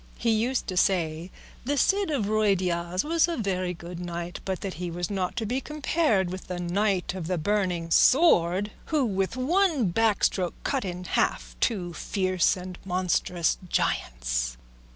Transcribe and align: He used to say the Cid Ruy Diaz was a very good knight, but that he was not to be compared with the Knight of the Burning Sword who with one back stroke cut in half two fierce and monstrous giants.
He 0.17 0.31
used 0.31 0.65
to 0.65 0.75
say 0.77 1.29
the 1.63 1.77
Cid 1.77 2.09
Ruy 2.25 2.55
Diaz 2.57 3.03
was 3.03 3.27
a 3.27 3.37
very 3.37 3.75
good 3.75 3.99
knight, 3.99 4.39
but 4.45 4.61
that 4.61 4.73
he 4.81 4.89
was 4.89 5.11
not 5.11 5.35
to 5.35 5.45
be 5.45 5.61
compared 5.61 6.31
with 6.31 6.47
the 6.47 6.59
Knight 6.59 7.13
of 7.13 7.27
the 7.27 7.37
Burning 7.37 7.91
Sword 7.91 8.71
who 8.85 9.05
with 9.05 9.37
one 9.37 9.89
back 9.89 10.23
stroke 10.23 10.55
cut 10.63 10.83
in 10.85 11.03
half 11.03 11.55
two 11.59 11.93
fierce 11.93 12.57
and 12.57 12.79
monstrous 12.83 13.59
giants. 13.69 14.57